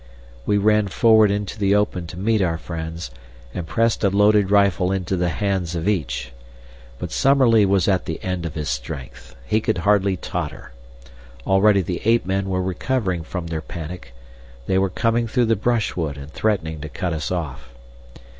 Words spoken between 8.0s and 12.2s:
the end of his strength. He could hardly totter. Already the